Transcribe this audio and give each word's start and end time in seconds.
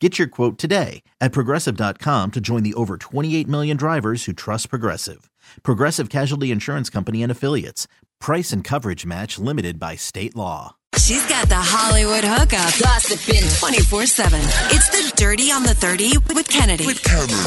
Get 0.00 0.16
your 0.16 0.28
quote 0.28 0.58
today 0.58 1.02
at 1.20 1.32
progressive.com 1.32 2.30
to 2.30 2.40
join 2.40 2.62
the 2.62 2.74
over 2.74 2.96
28 2.96 3.48
million 3.48 3.76
drivers 3.76 4.24
who 4.26 4.32
trust 4.32 4.70
Progressive. 4.70 5.28
Progressive 5.64 6.08
Casualty 6.08 6.52
Insurance 6.52 6.88
Company 6.88 7.20
and 7.22 7.32
Affiliates. 7.32 7.88
Price 8.20 8.52
and 8.52 8.62
coverage 8.62 9.04
match 9.04 9.40
limited 9.40 9.80
by 9.80 9.96
state 9.96 10.36
law. 10.36 10.76
She's 10.96 11.26
got 11.26 11.48
the 11.48 11.56
Hollywood 11.56 12.24
hookup, 12.24 12.78
gossiping 12.80 13.42
24 13.58 14.06
7. 14.06 14.40
It's 14.70 14.88
the 14.88 15.12
Dirty 15.16 15.50
on 15.50 15.64
the 15.64 15.74
30 15.74 16.18
with 16.34 16.48
Kennedy. 16.48 16.86
With 16.86 17.00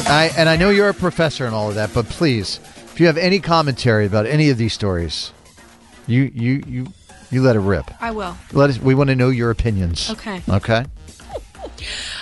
I, 0.08 0.30
and 0.36 0.48
I 0.48 0.56
know 0.56 0.68
you're 0.70 0.90
a 0.90 0.94
professor 0.94 1.46
and 1.46 1.54
all 1.54 1.70
of 1.70 1.74
that, 1.76 1.92
but 1.94 2.06
please, 2.06 2.60
if 2.92 3.00
you 3.00 3.06
have 3.06 3.16
any 3.16 3.40
commentary 3.40 4.04
about 4.06 4.26
any 4.26 4.50
of 4.50 4.58
these 4.58 4.72
stories, 4.74 5.32
you 6.06 6.30
you 6.34 6.62
you 6.66 6.86
you 7.30 7.42
let 7.42 7.56
it 7.56 7.60
rip. 7.60 7.90
I 8.00 8.10
will. 8.10 8.36
Let 8.52 8.70
us. 8.70 8.78
We 8.78 8.94
want 8.94 9.08
to 9.08 9.16
know 9.16 9.30
your 9.30 9.50
opinions. 9.50 10.10
Okay. 10.10 10.42
Okay. 10.48 10.84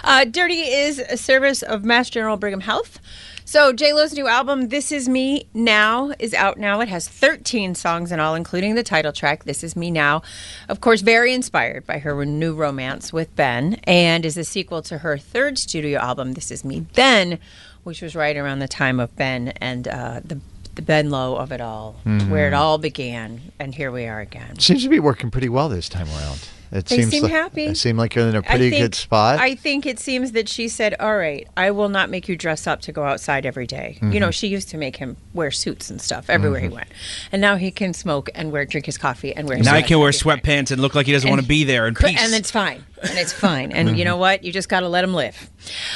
Uh, 0.05 0.25
Dirty 0.25 0.61
is 0.63 0.99
a 0.99 1.17
service 1.17 1.63
of 1.63 1.85
Mass 1.85 2.11
General 2.11 2.37
Brigham 2.37 2.61
Health. 2.61 2.99
So 3.45 3.73
J 3.73 3.93
Lo's 3.93 4.13
new 4.13 4.29
album, 4.29 4.69
"This 4.69 4.93
Is 4.93 5.09
Me 5.09 5.45
Now," 5.53 6.13
is 6.21 6.35
out 6.35 6.57
now. 6.57 6.81
It 6.81 6.89
has 6.89 7.09
13 7.09 7.75
songs 7.75 8.13
in 8.13 8.21
all, 8.21 8.37
including 8.37 8.77
the 8.77 8.85
title 8.85 9.13
track, 9.13 9.43
"This 9.43 9.65
Is 9.65 9.75
Me 9.75 9.91
Now." 9.91 10.23
Of 10.69 10.81
course, 10.81 11.01
very 11.01 11.35
inspired 11.35 11.85
by 11.85 11.99
her 11.99 12.25
new 12.25 12.55
romance 12.55 13.13
with 13.13 13.35
Ben, 13.35 13.81
and 13.85 14.25
is 14.25 14.37
a 14.37 14.45
sequel 14.45 14.83
to 14.83 14.99
her 14.99 15.19
third 15.19 15.59
studio 15.59 15.99
album, 15.99 16.35
"This 16.35 16.53
Is 16.53 16.65
Me 16.65 16.87
Then," 16.93 17.41
which 17.83 18.03
was 18.03 18.15
right 18.15 18.37
around 18.37 18.61
the 18.61 18.69
time 18.69 19.01
of 19.01 19.17
Ben 19.17 19.49
and 19.61 19.89
uh, 19.89 20.21
the 20.25 20.39
the 20.77 20.83
Ben 20.83 21.11
Low 21.11 21.35
of 21.35 21.51
it 21.51 21.61
all, 21.61 21.97
where 22.29 22.47
it 22.47 22.55
all 22.55 22.79
began, 22.79 23.51
and 23.59 23.75
here 23.75 23.91
we 23.91 24.07
are 24.07 24.21
again. 24.21 24.61
Seems 24.61 24.85
to 24.85 24.89
be 24.89 25.01
working 25.01 25.29
pretty 25.29 25.49
well 25.49 25.69
this 25.69 25.89
time 25.89 26.07
around. 26.11 26.39
It 26.73 26.87
They 26.87 26.99
seems 26.99 27.11
seem 27.11 27.23
like, 27.25 27.33
happy. 27.33 27.65
It 27.67 27.77
seemed 27.77 27.99
like 27.99 28.15
you're 28.15 28.29
in 28.29 28.37
a 28.37 28.43
pretty 28.43 28.71
think- 28.71 28.83
good 28.83 28.95
spot. 28.95 29.41
I 29.41 29.57
think 29.57 29.87
it 29.87 29.99
seems 29.99 30.33
that 30.33 30.49
she 30.49 30.69
said, 30.69 30.95
"All 31.01 31.17
right, 31.17 31.49
I 31.57 31.73
will 31.73 31.89
not 31.89 32.11
make 32.11 32.29
you 32.29 32.37
dress 32.37 32.67
up 32.69 32.81
to 32.83 32.93
go 32.93 33.03
outside 33.03 33.45
every 33.45 33.67
day." 33.67 33.97
Mm-hmm. 33.97 34.13
You 34.13 34.21
know, 34.21 34.31
she 34.31 34.47
used 34.47 34.69
to 34.71 34.77
make 34.77 34.97
him 34.97 35.17
wear 35.35 35.51
suits 35.51 35.91
and 35.91 36.01
stuff 36.01 36.31
everywhere 36.31 36.61
he 36.61 36.69
went, 36.69 36.89
and 37.33 37.43
now 37.43 37.57
he 37.57 37.73
can 37.73 37.93
smoke 37.93 38.31
and 38.37 38.53
wear 38.53 38.65
drink 38.65 38.87
his 38.87 38.99
coffee 38.99 39.35
and 39.35 39.49
wear. 39.49 39.59
Now 39.59 39.75
he 39.77 39.83
can 39.83 39.99
wear 39.99 40.11
sweatpants 40.13 40.71
and 40.71 40.81
look 40.81 40.95
like 40.95 41.07
he 41.07 41.13
doesn't 41.13 41.27
And- 41.29 41.37
want 41.39 41.43
to 41.43 41.49
be 41.49 41.65
there 41.65 41.89
in 41.89 41.95
peace. 41.97 42.17
And 42.21 42.33
it's 42.35 42.53
fine. 42.53 42.85
And 43.03 43.19
it's 43.19 43.33
fine. 43.33 43.73
And 43.73 43.97
you 43.99 44.05
know 44.05 44.17
what? 44.17 44.45
You 44.45 44.53
just 44.53 44.69
got 44.69 44.81
to 44.81 44.89
let 44.89 45.03
them 45.03 45.15
live. 45.15 45.51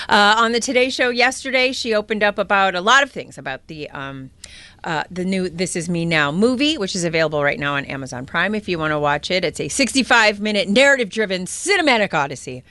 Uh, 0.09 0.37
on 0.39 0.53
the 0.53 0.61
Today 0.61 0.91
Show 0.91 1.11
yesterday, 1.11 1.73
she 1.73 1.95
opened 1.95 2.23
up 2.23 2.39
about 2.39 2.75
a 2.75 2.81
lot 2.81 3.03
of 3.03 3.11
things 3.11 3.39
about 3.39 3.67
the. 3.67 3.91
Um, 3.91 4.31
uh, 4.85 5.03
the 5.11 5.25
new 5.25 5.49
This 5.49 5.77
Is 5.77 5.89
Me 5.89 6.05
Now 6.05 6.31
movie, 6.31 6.77
which 6.77 6.95
is 6.95 7.05
available 7.05 7.43
right 7.43 7.59
now 7.59 7.75
on 7.75 7.87
Amazon 7.87 8.27
Prime 8.27 8.55
if 8.55 8.69
you 8.69 8.79
want 8.79 8.91
to 8.91 8.99
watch 8.99 9.31
it. 9.31 9.43
It's 9.43 9.59
a 9.59 9.69
65 9.69 10.41
minute 10.41 10.69
narrative 10.69 11.09
driven 11.09 11.47
cinematic 11.47 12.13
odyssey. 12.13 12.63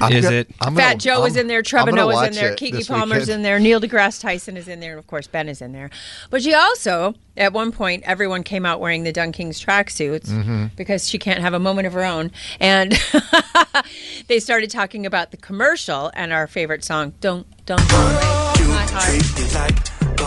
I'm 0.00 0.12
Is 0.12 0.24
gonna- 0.24 0.36
it? 0.36 0.50
I'm 0.60 0.74
Fat 0.76 0.82
gonna- 0.82 0.96
Joe 0.98 1.18
I'm- 1.22 1.26
is 1.28 1.36
in 1.36 1.46
there, 1.48 1.58
I'm 1.58 1.64
Trevor 1.64 1.90
gonna 1.90 2.00
Noah's 2.02 2.28
in 2.28 2.34
there, 2.34 2.52
it 2.52 2.58
Keke 2.58 2.86
Palmer's 2.88 3.20
weekend. 3.20 3.30
in 3.30 3.42
there, 3.42 3.58
Neil 3.58 3.80
deGrasse 3.80 4.20
Tyson 4.20 4.56
is 4.56 4.68
in 4.68 4.80
there, 4.80 4.90
and 4.92 4.98
of 4.98 5.06
course 5.06 5.26
Ben 5.26 5.48
is 5.48 5.60
in 5.62 5.72
there. 5.72 5.90
But 6.30 6.42
she 6.42 6.54
also, 6.54 7.14
at 7.36 7.52
one 7.52 7.72
point, 7.72 8.02
everyone 8.06 8.42
came 8.42 8.64
out 8.66 8.80
wearing 8.80 9.04
the 9.04 9.12
DunKings 9.12 9.64
tracksuits 9.64 10.28
Mm-hmm. 10.28 10.66
because 10.76 11.08
she 11.08 11.18
can't 11.18 11.40
have 11.40 11.54
a 11.54 11.58
moment 11.60 11.86
of 11.86 11.92
her 11.92 12.04
own, 12.04 12.30
and 12.58 12.98
they 14.28 14.40
started 14.40 14.70
talking 14.70 15.06
about 15.06 15.30
the 15.30 15.36
commercial 15.36 16.10
and 16.14 16.32
our 16.32 16.46
favorite 16.46 16.84
song, 16.84 17.12
"Don't 17.20 17.46
Don't 17.66 17.86
Go 17.88 17.96
Away." 17.96 18.36
My 18.70 18.86
heart. 18.86 20.20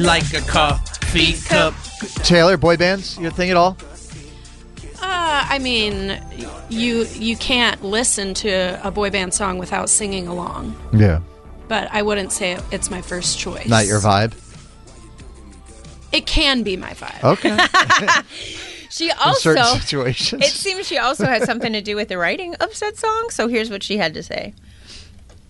like 0.00 0.32
a 0.34 0.40
coffee 1.08 1.32
cup. 1.48 1.74
Taylor, 2.24 2.56
boy 2.56 2.76
bands, 2.76 3.18
your 3.18 3.30
thing 3.30 3.50
at 3.50 3.56
all? 3.56 3.76
Uh, 5.00 5.46
I 5.50 5.58
mean, 5.58 6.20
you 6.68 7.06
you 7.14 7.36
can't 7.36 7.82
listen 7.84 8.34
to 8.34 8.80
a 8.86 8.90
boy 8.90 9.10
band 9.10 9.34
song 9.34 9.58
without 9.58 9.88
singing 9.90 10.28
along. 10.28 10.76
Yeah. 10.92 11.20
But 11.68 11.88
I 11.92 12.02
wouldn't 12.02 12.32
say 12.32 12.58
it's 12.72 12.90
my 12.90 13.02
first 13.02 13.38
choice. 13.38 13.68
Not 13.68 13.86
your 13.86 14.00
vibe. 14.00 14.32
It 16.12 16.26
can 16.26 16.62
be 16.62 16.76
my 16.76 16.92
vibe. 16.94 17.24
Okay. 17.24 18.24
She 18.90 19.10
In 19.10 19.16
also. 19.22 19.54
certain 19.54 19.64
situations. 19.82 20.42
It 20.42 20.48
seems 20.50 20.86
she 20.86 20.96
also 20.96 21.26
had 21.26 21.42
something 21.42 21.74
to 21.74 21.82
do 21.82 21.94
with 21.94 22.08
the 22.08 22.16
writing 22.16 22.54
of 22.54 22.74
said 22.74 22.96
song. 22.96 23.28
So 23.30 23.46
here's 23.46 23.68
what 23.70 23.82
she 23.82 23.98
had 23.98 24.14
to 24.14 24.22
say. 24.22 24.54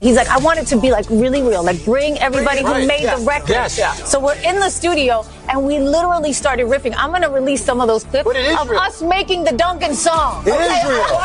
He's 0.00 0.14
like, 0.14 0.28
I 0.28 0.38
want 0.38 0.60
it 0.60 0.66
to 0.68 0.80
be 0.80 0.92
like 0.92 1.06
really 1.10 1.42
real, 1.42 1.64
like 1.64 1.84
bring 1.84 2.18
everybody 2.18 2.62
who 2.62 2.86
made 2.86 3.04
the 3.04 3.24
record. 3.26 3.50
yeah 3.50 3.92
So 3.94 4.20
we're 4.20 4.40
in 4.42 4.60
the 4.60 4.70
studio 4.70 5.24
and 5.48 5.64
we 5.66 5.80
literally 5.80 6.32
started 6.32 6.66
riffing. 6.66 6.94
I'm 6.96 7.10
gonna 7.10 7.30
release 7.30 7.64
some 7.64 7.80
of 7.80 7.88
those 7.88 8.04
clips 8.04 8.28
of 8.28 8.70
us 8.70 9.02
making 9.02 9.42
the 9.44 9.52
Duncan 9.52 9.94
song. 9.94 10.44
It 10.46 10.50
is 10.50 10.88
real. 10.88 11.18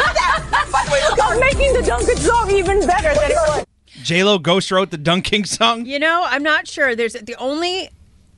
I'm 1.21 1.39
making 1.39 1.73
the 1.73 1.83
Duncan 1.83 2.17
song 2.17 2.49
even 2.51 2.85
better 2.87 3.13
than 3.13 3.31
it 3.31 3.37
was. 3.47 3.65
J 4.01 4.23
Lo 4.23 4.39
ghost 4.39 4.71
wrote 4.71 4.89
the 4.89 4.97
Dunking 4.97 5.45
song. 5.45 5.85
You 5.85 5.99
know, 5.99 6.25
I'm 6.27 6.43
not 6.43 6.67
sure. 6.67 6.95
There's 6.95 7.13
the 7.13 7.35
only 7.35 7.89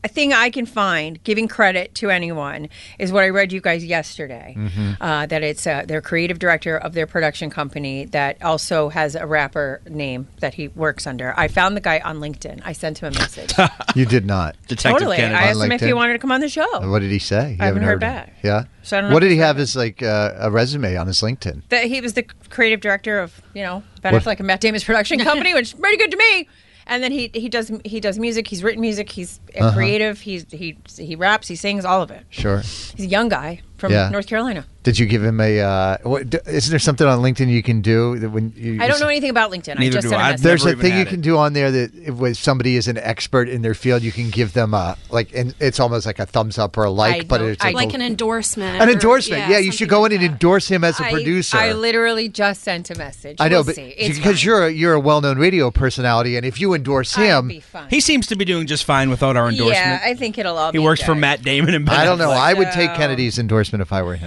thing 0.08 0.34
I 0.34 0.50
can 0.50 0.66
find 0.66 1.22
giving 1.24 1.48
credit 1.48 1.96
to 1.96 2.10
anyone 2.10 2.70
is 3.00 3.12
what 3.12 3.24
I 3.24 3.30
read 3.30 3.52
you 3.52 3.62
guys 3.62 3.84
yesterday. 3.84 4.56
Mm-hmm. 4.58 4.92
Uh, 5.02 5.26
that 5.26 5.44
it's 5.44 5.66
uh, 5.68 5.84
their 5.88 6.02
creative 6.02 6.40
director 6.40 6.78
of 6.78 6.94
their 6.94 7.08
production 7.08 7.50
company 7.50 8.06
that 8.06 8.42
also 8.44 8.90
has 8.90 9.16
a 9.16 9.26
rapper 9.26 9.82
name 9.90 10.28
that 10.40 10.54
he 10.56 10.68
works 10.70 11.06
under. 11.08 11.34
I 11.38 11.48
found 11.48 11.76
the 11.76 11.82
guy 11.82 12.00
on 12.00 12.20
LinkedIn. 12.20 12.62
I 12.66 12.74
sent 12.74 13.00
him 13.00 13.14
a 13.14 13.18
message. 13.18 13.54
You 13.96 14.06
did 14.06 14.26
not. 14.26 14.58
Detective 14.68 15.00
totally. 15.00 15.16
Kennedy. 15.16 15.36
I 15.36 15.44
asked 15.44 15.64
him 15.64 15.72
if 15.72 15.80
he 15.80 15.94
wanted 15.94 16.14
to 16.14 16.20
come 16.20 16.32
on 16.32 16.42
the 16.42 16.50
show. 16.50 16.68
What 16.90 17.00
did 17.00 17.12
he 17.12 17.20
say? 17.20 17.52
You 17.52 17.58
I 17.62 17.66
haven't 17.68 17.84
heard 17.84 17.94
him? 17.94 18.00
back. 18.00 18.34
Yeah. 18.44 18.66
So 18.84 18.98
I 18.98 19.02
don't 19.02 19.10
know 19.10 19.14
what 19.14 19.22
did 19.22 19.32
he 19.32 19.38
have 19.38 19.56
heard 19.56 19.62
as 19.62 19.76
like 19.76 20.04
uh, 20.04 20.34
a 20.38 20.52
resume 20.52 20.98
on 20.98 21.08
his 21.08 21.22
LinkedIn? 21.22 21.62
That 21.70 21.86
he 21.86 22.02
was 22.02 22.14
the 22.14 22.24
creative 22.50 22.82
director 22.82 23.20
of 23.20 23.42
you 23.54 23.64
know 23.64 23.84
Ben 24.02 24.12
What- 24.14 24.24
Affleck 24.24 24.40
and 24.40 24.48
Matt 24.48 24.60
Damon's 24.62 24.84
production 24.84 25.20
company, 25.24 25.54
which 25.54 25.74
is 25.74 25.80
pretty 25.80 25.98
good 25.98 26.12
to 26.12 26.18
me. 26.18 26.50
And 26.88 27.04
then 27.04 27.12
he 27.12 27.32
he 27.34 27.50
does 27.50 27.72
he 27.84 28.00
does 28.00 28.20
music. 28.20 28.48
He's 28.48 28.64
written 28.64 28.82
music. 28.82 29.12
He's 29.12 29.40
Uh-huh. 29.56 29.74
creative. 29.74 30.22
He's 30.22 30.46
he 30.52 30.78
he 30.98 31.16
raps. 31.16 31.48
He 31.48 31.56
sings 31.56 31.84
all 31.86 32.02
of 32.02 32.12
it. 32.12 32.24
Sure. 32.30 32.60
He's 32.60 33.00
a 33.00 33.08
young 33.08 33.28
guy 33.30 33.62
from 33.86 33.94
Yeah. 33.94 34.10
North 34.10 34.28
Carolina. 34.28 34.66
Did 34.84 35.00
you 35.00 35.08
give 35.08 35.24
him 35.24 35.40
a? 35.42 35.60
Uh, 35.62 35.98
what, 36.04 36.30
d- 36.30 36.38
isn't 36.46 36.70
there 36.70 36.78
something 36.78 37.08
on 37.08 37.20
LinkedIn 37.20 37.50
you 37.50 37.64
can 37.64 37.82
do 37.82 38.20
that 38.20 38.30
when 38.30 38.54
you? 38.56 38.80
I 38.80 38.88
don't 38.88 39.00
know 39.00 39.08
anything 39.08 39.32
about 39.32 39.52
LinkedIn. 39.52 39.80
I 39.80 39.90
just 39.90 40.04
do 40.04 40.10
sent 40.10 40.22
a 40.22 40.26
I. 40.26 40.36
There's 40.36 40.64
a 40.64 40.76
thing 40.76 40.92
you 40.94 41.00
had 41.00 41.08
can 41.08 41.22
do 41.22 41.38
on 41.38 41.54
there 41.54 41.72
that 41.72 41.92
if 41.96 42.38
somebody 42.38 42.76
is 42.76 42.88
an 42.88 42.98
expert 43.00 43.50
in 43.50 43.64
their 43.64 43.74
field, 43.74 44.04
you 44.04 44.12
can 44.12 44.30
give 44.30 44.54
them 44.54 44.76
a 44.76 44.96
like, 45.10 45.34
and 45.34 45.56
it's 45.60 45.80
almost 45.80 46.06
like 46.06 46.20
a 46.20 46.28
thumbs 46.28 46.60
up 46.60 46.78
or 46.78 46.84
a 46.84 46.92
like, 46.92 47.24
I 47.24 47.26
but 47.26 47.42
it's 47.42 47.64
I- 47.64 47.70
like, 47.70 47.76
Like 47.76 47.92
a- 47.94 47.96
an 47.96 48.02
endorsement. 48.04 48.80
an 48.80 48.88
or- 48.88 48.92
endorsement. 48.92 49.50
Yeah, 49.50 49.58
you 49.58 49.72
should 49.72 49.90
go 49.90 50.02
like 50.02 50.12
in 50.12 50.18
and 50.22 50.24
that. 50.30 50.32
endorse 50.34 50.68
him 50.68 50.84
as 50.84 51.00
a 51.00 51.06
I- 51.06 51.12
producer. 51.12 51.58
I 51.58 51.72
literally 51.74 52.30
just 52.30 52.62
sent 52.62 52.92
a 52.92 52.96
message. 52.96 53.38
I 53.40 53.48
know, 53.50 53.58
We'll 53.64 53.74
but 53.74 53.76
because 53.78 54.20
fine. 54.20 54.46
you're 54.46 54.66
a, 54.68 54.70
you're 54.72 54.94
a 54.94 55.00
well-known 55.00 55.40
radio 55.40 55.72
personality, 55.72 56.38
and 56.38 56.46
if 56.46 56.62
you 56.62 56.76
endorse 56.76 57.18
I'll 57.18 57.40
him, 57.40 57.48
be 57.48 57.60
fine. 57.60 57.90
He 57.90 58.00
seems 58.00 58.28
to 58.28 58.36
be 58.36 58.46
doing 58.46 58.68
just 58.68 58.84
fine 58.84 59.10
without 59.10 59.36
our 59.36 59.50
endorsement. 59.50 59.78
Yeah, 59.80 60.00
I 60.04 60.14
think 60.14 60.38
it'll 60.38 60.58
all. 60.60 60.72
he 60.72 60.78
be 60.78 60.84
works 60.84 61.02
for. 61.02 61.16
Matt 61.16 61.42
Damon 61.42 61.74
and 61.74 61.86
Ben 61.88 61.96
I 61.96 62.06
don't 62.06 62.20
know. 62.20 62.30
I 62.30 62.54
would 62.54 62.72
take 62.72 62.94
Kennedy's 62.94 63.40
endorsement 63.40 63.75
if 63.82 63.92
I 63.94 64.02
were 64.02 64.16
him. 64.16 64.26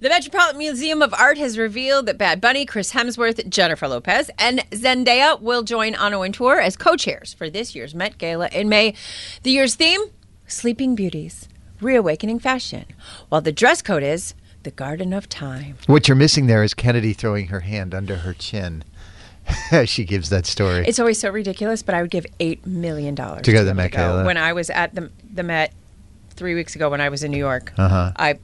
The 0.00 0.08
Metropolitan 0.08 0.58
Museum 0.58 1.02
of 1.02 1.12
Art 1.14 1.38
has 1.38 1.58
revealed 1.58 2.06
that 2.06 2.18
Bad 2.18 2.40
Bunny, 2.40 2.64
Chris 2.66 2.92
Hemsworth, 2.92 3.48
Jennifer 3.48 3.88
Lopez, 3.88 4.30
and 4.38 4.60
Zendaya 4.70 5.40
will 5.40 5.62
join 5.62 5.94
on 5.94 6.12
a 6.14 6.28
tour 6.30 6.60
as 6.60 6.76
co-chairs 6.76 7.32
for 7.34 7.48
this 7.50 7.74
year's 7.74 7.94
Met 7.94 8.18
Gala 8.18 8.48
in 8.52 8.68
May. 8.68 8.94
The 9.42 9.50
year's 9.50 9.74
theme: 9.74 10.00
Sleeping 10.46 10.94
Beauties, 10.94 11.48
reawakening 11.80 12.38
fashion, 12.40 12.84
while 13.28 13.40
the 13.40 13.52
dress 13.52 13.82
code 13.82 14.02
is 14.02 14.34
the 14.64 14.70
Garden 14.70 15.12
of 15.12 15.28
Time. 15.28 15.76
What 15.86 16.08
you're 16.08 16.16
missing 16.16 16.46
there 16.46 16.62
is 16.64 16.74
Kennedy 16.74 17.12
throwing 17.12 17.46
her 17.48 17.60
hand 17.60 17.94
under 17.94 18.16
her 18.16 18.34
chin 18.34 18.82
as 19.70 19.88
she 19.94 20.04
gives 20.04 20.28
that 20.30 20.44
story. 20.46 20.84
It's 20.86 20.98
always 20.98 21.18
so 21.20 21.30
ridiculous, 21.30 21.82
but 21.82 21.94
I 21.94 22.02
would 22.02 22.10
give 22.10 22.26
eight 22.40 22.66
million 22.66 23.14
dollars 23.14 23.42
To 23.42 23.52
go 23.52 23.58
to 23.60 23.64
the 23.64 23.74
Met 23.74 23.92
Gala. 23.92 24.24
When 24.26 24.36
I 24.36 24.52
was 24.52 24.68
at 24.70 24.94
the 24.94 25.10
the 25.32 25.42
Met 25.42 25.72
three 26.30 26.54
weeks 26.54 26.76
ago, 26.76 26.90
when 26.90 27.00
I 27.00 27.08
was 27.08 27.22
in 27.22 27.30
New 27.30 27.38
York, 27.38 27.72
Uh-huh. 27.78 28.12
I 28.16 28.38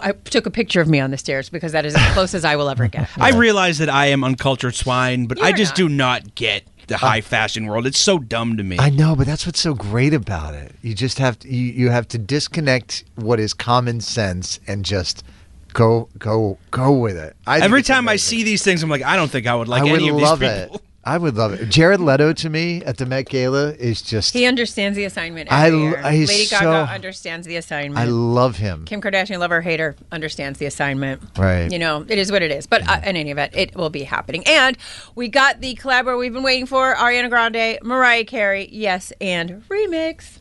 I 0.00 0.12
took 0.12 0.46
a 0.46 0.50
picture 0.50 0.80
of 0.80 0.88
me 0.88 1.00
on 1.00 1.10
the 1.10 1.18
stairs 1.18 1.48
because 1.48 1.72
that 1.72 1.84
is 1.84 1.94
as 1.94 2.12
close 2.12 2.34
as 2.34 2.44
I 2.44 2.56
will 2.56 2.68
ever 2.68 2.88
get. 2.88 3.08
I 3.18 3.30
realize 3.30 3.78
that 3.78 3.88
I 3.88 4.06
am 4.06 4.24
uncultured 4.24 4.74
swine, 4.74 5.26
but 5.26 5.42
I 5.42 5.48
You're 5.48 5.58
just 5.58 5.72
not. 5.72 5.76
do 5.76 5.88
not 5.88 6.34
get 6.34 6.64
the 6.86 6.96
high 6.96 7.18
oh. 7.18 7.22
fashion 7.22 7.66
world. 7.66 7.86
It's 7.86 7.98
so 7.98 8.18
dumb 8.18 8.56
to 8.56 8.62
me. 8.62 8.78
I 8.78 8.90
know, 8.90 9.16
but 9.16 9.26
that's 9.26 9.46
what's 9.46 9.60
so 9.60 9.74
great 9.74 10.14
about 10.14 10.54
it. 10.54 10.74
You 10.82 10.94
just 10.94 11.18
have 11.18 11.38
to 11.40 11.48
you, 11.48 11.72
you 11.72 11.90
have 11.90 12.08
to 12.08 12.18
disconnect 12.18 13.04
what 13.16 13.40
is 13.40 13.54
common 13.54 14.00
sense 14.00 14.60
and 14.66 14.84
just 14.84 15.24
go 15.72 16.08
go 16.18 16.58
go 16.70 16.92
with 16.92 17.16
it. 17.16 17.36
I 17.46 17.60
Every 17.60 17.82
time 17.82 18.08
I 18.08 18.16
see 18.16 18.42
these 18.42 18.62
things, 18.62 18.82
I'm 18.82 18.90
like, 18.90 19.02
I 19.02 19.16
don't 19.16 19.30
think 19.30 19.46
I 19.46 19.54
would 19.54 19.68
like 19.68 19.82
I 19.82 19.84
would 19.84 20.00
any 20.00 20.08
of 20.08 20.16
love 20.16 20.40
these 20.40 20.50
it. 20.50 20.80
people. 21.04 21.12
I 21.14 21.18
would 21.18 21.36
love 21.36 21.52
it. 21.54 21.68
Jared 21.68 22.00
Leto 22.00 22.32
to 22.32 22.50
me 22.50 22.82
at 22.84 22.96
the 22.98 23.06
Met 23.06 23.28
Gala 23.28 23.72
is 23.74 24.02
just 24.02 24.32
He 24.32 24.46
understands 24.46 24.96
the 24.96 25.04
assignment. 25.04 25.52
I 25.52 25.66
Every 25.68 25.78
l- 25.78 25.84
year. 25.90 26.10
he's 26.10 26.28
Lady 26.28 26.46
Gaga 26.48 26.64
so- 26.64 26.92
understands 26.92 27.46
the 27.46 27.56
assignment. 27.56 27.98
I 27.98 28.04
love 28.10 28.56
him. 28.56 28.84
Kim 28.84 29.00
Kardashian, 29.00 29.38
lover 29.38 29.56
or 29.58 29.60
hater, 29.60 29.96
understands 30.10 30.58
the 30.58 30.66
assignment. 30.66 31.22
Right. 31.38 31.70
You 31.70 31.78
know, 31.78 32.04
it 32.08 32.18
is 32.18 32.32
what 32.32 32.42
it 32.42 32.50
is. 32.50 32.66
But 32.66 32.88
uh, 32.88 33.00
in 33.04 33.16
any 33.16 33.30
event, 33.30 33.52
it 33.54 33.74
will 33.76 33.90
be 33.90 34.02
happening. 34.04 34.42
And 34.46 34.76
we 35.14 35.28
got 35.28 35.60
the 35.60 35.74
collab 35.76 36.18
we've 36.18 36.32
been 36.32 36.42
waiting 36.42 36.66
for 36.66 36.94
Ariana 36.94 37.28
Grande, 37.30 37.78
Mariah 37.82 38.24
Carey, 38.24 38.68
yes, 38.72 39.12
and 39.20 39.62
remix. 39.68 40.38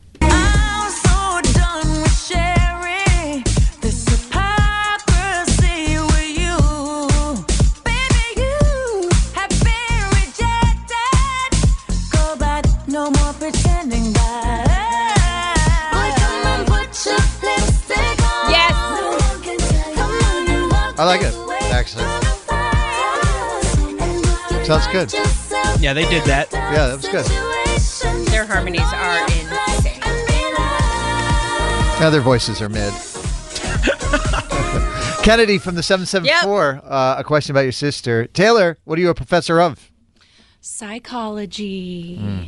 Like 21.18 21.28
it, 21.28 21.36
actually. 21.72 22.06
from 22.06 22.20
the 22.22 22.26
fire. 22.48 22.72
And 24.02 24.26
if 24.26 24.52
you 24.60 24.66
Sounds 24.66 24.88
good. 24.88 25.14
Yeah, 25.80 25.94
they 25.94 26.06
did 26.10 26.24
that. 26.24 26.52
Yeah, 26.52 26.88
that 26.88 26.96
was 26.96 27.08
good. 27.08 27.26
Their 28.28 28.46
harmonies 28.48 28.82
are 28.82 29.22
insane. 29.26 30.00
Now 32.00 32.10
their 32.10 32.22
voices 32.22 32.62
are 32.64 32.70
mid. 32.70 32.92
Kennedy 35.24 35.58
from 35.60 35.76
the 35.76 35.84
774, 35.84 36.82
uh, 36.84 37.16
a 37.20 37.24
question 37.24 37.52
about 37.54 37.62
your 37.62 37.72
sister. 37.72 38.26
Taylor, 38.28 38.78
what 38.84 38.98
are 38.98 39.02
you 39.02 39.10
a 39.10 39.14
professor 39.16 39.62
of? 39.62 39.92
Psychology. 40.62 42.18
Hmm. 42.18 42.44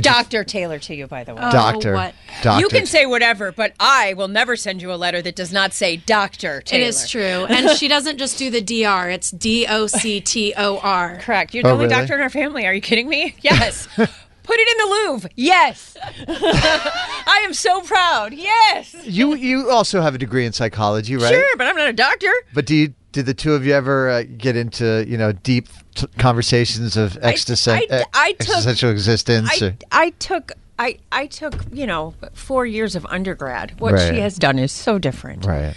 Did 0.00 0.06
you- 0.06 0.12
Dr. 0.12 0.44
Taylor 0.44 0.78
to 0.80 0.94
you, 0.94 1.06
by 1.06 1.24
the 1.24 1.34
way. 1.34 1.40
Oh, 1.42 1.50
Doctor. 1.50 1.94
what? 1.94 2.14
Doctor. 2.42 2.60
You 2.60 2.68
can 2.68 2.86
say 2.86 3.06
whatever, 3.06 3.52
but 3.52 3.72
I 3.80 4.14
will 4.14 4.28
never 4.28 4.56
send 4.56 4.82
you 4.82 4.92
a 4.92 4.96
letter 4.96 5.20
that 5.22 5.34
does 5.36 5.52
not 5.52 5.72
say 5.72 5.96
Dr. 5.96 6.60
Taylor. 6.62 6.82
It 6.84 6.86
is 6.86 7.08
true. 7.08 7.46
And 7.48 7.70
she 7.78 7.88
doesn't 7.88 8.18
just 8.18 8.38
do 8.38 8.50
the 8.50 8.60
DR, 8.60 9.08
it's 9.10 9.30
D 9.30 9.66
O 9.68 9.86
C 9.86 10.20
T 10.20 10.54
O 10.56 10.78
R. 10.78 11.18
Correct. 11.20 11.54
You're 11.54 11.62
oh, 11.66 11.68
the 11.68 11.70
Oh, 11.70 11.72
only 11.74 11.84
really? 11.86 11.96
doctor 12.00 12.14
in 12.14 12.20
our 12.20 12.30
family. 12.30 12.66
Are 12.66 12.74
you 12.74 12.80
kidding 12.80 13.08
me? 13.08 13.34
Yes. 13.42 13.88
Put 13.96 14.60
it 14.60 14.68
in 14.68 14.78
the 14.78 14.94
Louvre. 15.12 15.30
Yes. 15.34 15.96
I 16.28 17.42
am 17.44 17.52
so 17.52 17.80
proud. 17.80 18.32
Yes. 18.32 18.94
You 19.04 19.34
you 19.34 19.70
also 19.70 20.00
have 20.00 20.14
a 20.14 20.18
degree 20.18 20.46
in 20.46 20.52
psychology, 20.52 21.16
right? 21.16 21.32
Sure, 21.32 21.56
but 21.56 21.66
I'm 21.66 21.74
not 21.76 21.88
a 21.88 21.92
doctor. 21.92 22.32
But 22.54 22.64
do 22.66 22.76
you 22.76 22.94
did 23.16 23.24
the 23.24 23.32
two 23.32 23.54
of 23.54 23.64
you 23.64 23.72
ever 23.72 24.10
uh, 24.10 24.24
get 24.36 24.56
into 24.56 25.02
you 25.08 25.16
know 25.16 25.32
deep 25.32 25.68
t- 25.94 26.06
conversations 26.18 26.98
of 26.98 27.14
existen- 27.22 27.72
I- 27.90 28.04
I 28.12 28.32
took- 28.32 28.40
existential 28.50 28.90
existence? 28.90 29.62
I, 29.62 29.74
I 29.90 30.10
took 30.18 30.52
I 30.78 30.98
I 31.10 31.26
took, 31.26 31.54
you 31.72 31.86
know, 31.86 32.12
4 32.34 32.66
years 32.66 32.94
of 32.94 33.06
undergrad. 33.06 33.80
What 33.80 33.94
Right. 33.94 34.14
she 34.14 34.20
has 34.20 34.36
done 34.36 34.58
is 34.58 34.70
so 34.70 34.98
different. 34.98 35.46
right. 35.46 35.74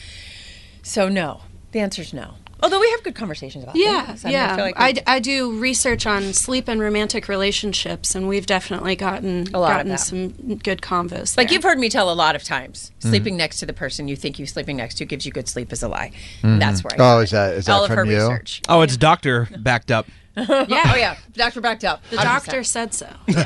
So 0.84 1.08
no. 1.08 1.40
The 1.72 1.80
answer 1.80 2.02
is 2.02 2.14
no. 2.14 2.34
Although 2.62 2.80
we 2.80 2.90
have 2.92 3.04
good 3.04 3.16
conversations 3.16 3.64
about 3.64 3.76
Yeah, 3.76 4.06
things. 4.08 4.26
I 4.26 4.28
mean, 4.28 4.34
yeah. 4.34 4.56
I, 4.56 4.62
like 4.92 5.04
I, 5.08 5.20
do 5.20 5.58
research 5.60 6.06
on 6.06 6.34
sleep 6.34 6.68
and 6.68 6.82
romantic 6.82 7.28
relationships, 7.28 8.16
and 8.16 8.28
we've 8.28 8.46
definitely 8.46 8.96
gotten 8.96 9.48
A 9.54 9.60
lot 9.60 9.70
gotten 9.70 9.88
that. 9.90 10.00
some 10.00 10.30
good 10.58 10.82
convos. 10.82 11.38
like 11.38 11.52
you've 11.52 11.64
heard 11.64 11.80
me 11.80 11.90
tell 11.90 12.12
a 12.12 12.14
lot 12.14 12.36
of 12.36 12.44
times, 12.44 12.92
Mm-hmm. 13.00 13.10
sleeping 13.10 13.38
next 13.38 13.60
to 13.60 13.66
the 13.66 13.72
person 13.74 14.08
you 14.10 14.16
think 14.18 14.38
you're 14.40 14.46
sleeping 14.48 14.76
next 14.78 14.96
to 14.96 15.06
gives 15.06 15.26
you 15.26 15.32
good 15.32 15.48
sleep 15.48 15.72
is 15.72 15.82
a 15.84 15.88
lie. 15.88 16.12
That's 16.44 16.84
where 16.84 16.94
I 16.94 16.98
Oh, 17.00 17.20
is 17.20 17.32
that- 17.32 17.54
is 17.54 17.66
that 17.68 17.72
all 17.74 17.88
from 17.88 18.00
of 18.00 18.06
her 18.08 18.12
you? 18.12 18.18
research? 18.22 18.62
Oh, 18.68 18.82
it's 18.82 18.98
doctor 18.98 19.48
backed 19.60 19.90
up. 19.92 20.08
yeah, 20.36 20.46
Oh 20.60 20.96
yeah, 20.96 21.18
doctor 21.34 21.60
backed 21.62 21.84
up. 21.86 22.02
the 22.10 22.18
100%. 22.18 22.24
doctor 22.24 22.64
said 22.64 22.94
so. 22.94 23.08
I'm 23.28 23.44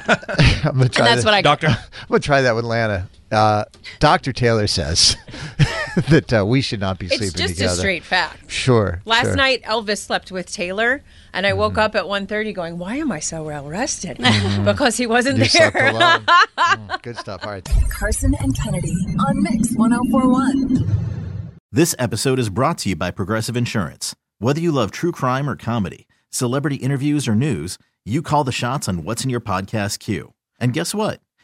gonna 0.77 0.89
try 0.89 1.05
And 1.05 1.07
that's 1.07 1.23
that. 1.23 1.25
what 1.25 1.33
I 1.33 1.41
got. 1.41 1.59
Doctor. 1.61 1.67
I'm 2.01 2.07
gonna 2.09 2.19
try 2.19 2.41
that 2.41 2.55
with 2.55 2.65
Lana. 2.65 3.07
Uh, 3.33 3.65
Doctor 3.99 4.31
Taylor 4.31 4.67
says 4.67 5.17
that 6.09 6.31
uh, 6.33 6.45
we 6.45 6.61
should 6.61 6.79
not 6.79 6.99
be 6.99 7.07
It's 7.07 7.17
sleeping 7.17 7.47
just 7.47 7.59
a 7.59 7.69
straight 7.69 8.03
fact. 8.03 8.49
Sure. 8.49 9.01
Last 9.05 9.25
sure. 9.25 9.35
night, 9.35 9.63
Elvis 9.63 9.97
slept 9.99 10.31
with 10.31 10.51
Taylor, 10.51 11.01
and 11.33 11.45
I 11.47 11.53
woke 11.53 11.77
up 11.77 11.95
at 11.95 12.03
1.30 12.05 12.53
going, 12.53 12.77
why 12.77 12.95
am 12.95 13.11
I 13.11 13.19
so 13.19 13.43
well 13.43 13.67
rested? 13.67 14.17
because 14.65 14.97
he 14.97 15.07
wasn't 15.07 15.33
Mm-hmm. 15.33 15.43
You 15.43 15.49
slept 15.49 15.73
there. 15.73 15.89
alone. 15.89 16.25
Mm, 16.73 17.01
good 17.03 17.17
stuff. 17.17 17.43
All 17.43 17.51
right. 17.51 17.67
Carson 17.89 18.33
and 18.39 18.57
Kennedy 18.57 18.93
on 19.27 19.43
Mix 19.43 19.75
1041. 19.75 20.87
This 21.71 21.93
episode 21.99 22.39
is 22.39 22.49
brought 22.49 22.77
to 22.79 22.89
you 22.89 22.95
by 22.95 23.11
Progressive 23.11 23.57
Insurance. 23.57 24.15
Whether 24.39 24.61
you 24.61 24.71
love 24.71 24.91
true 24.91 25.11
crime 25.11 25.49
or 25.49 25.55
comedy, 25.55 26.07
celebrity 26.29 26.77
interviews 26.77 27.27
or 27.27 27.35
news, 27.35 27.77
you 28.05 28.21
call 28.21 28.43
the 28.43 28.51
shots 28.51 28.87
on 28.87 29.03
what's 29.03 29.23
in 29.23 29.29
your 29.29 29.41
podcast 29.41 29.99
queue. 29.99 30.33
And 30.59 30.73
guess 30.73 30.93
what? 30.95 31.19